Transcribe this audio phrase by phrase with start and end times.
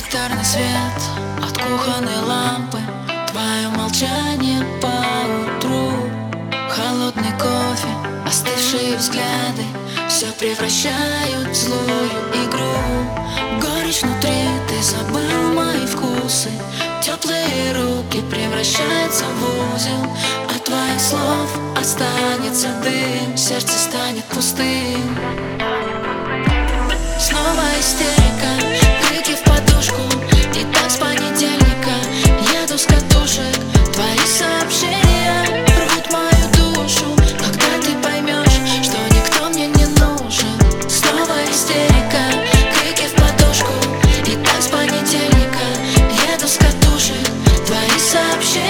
[0.00, 0.98] Янтарный свет
[1.42, 2.78] от кухонной лампы.
[3.30, 5.92] Твое молчание по утру.
[6.70, 7.88] Холодный кофе,
[8.26, 9.62] остывшие взгляды.
[10.08, 13.60] Все превращают в злую игру.
[13.60, 16.50] Горечь внутри, ты забыл мои вкусы.
[17.02, 20.16] Теплые руки превращаются в узел.
[20.48, 23.36] От твоих слов останется дым.
[23.36, 25.18] Сердце станет пустым.
[27.18, 28.79] Снова истерика
[48.40, 48.69] option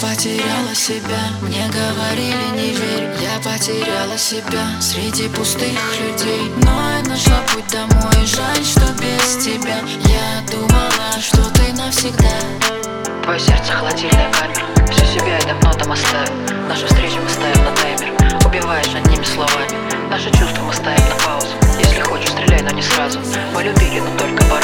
[0.00, 1.20] потеряла себя.
[1.42, 4.80] Мне говорили не верь Я потеряла себя.
[4.80, 6.50] Среди пустых людей.
[6.62, 8.26] Но я нашла путь домой.
[8.26, 9.78] Жаль, что без тебя.
[10.08, 12.32] Я думала, что ты навсегда.
[13.22, 16.32] Твое сердце холодильная камера Всю себя и давно там оставил
[16.68, 18.46] Нашу встречу мы ставим на таймер.
[18.46, 19.70] Убиваешь одними словами.
[20.08, 21.54] Наши чувства мы ставим на паузу.
[21.78, 23.20] Если хочешь, стреляй, но не сразу.
[23.54, 24.59] Мы любили, но только пару.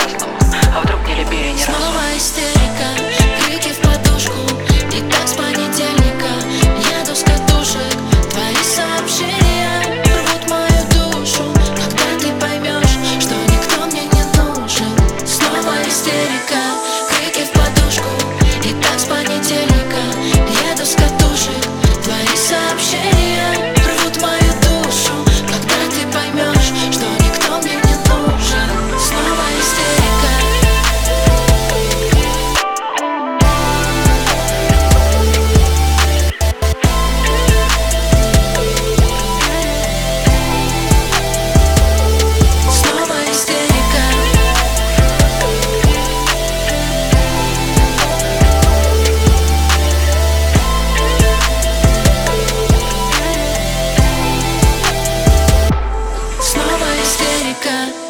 [57.46, 58.05] Африка.